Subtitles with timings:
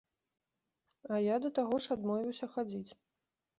[1.13, 2.91] А я, да таго ж, адмовіўся хадзіць.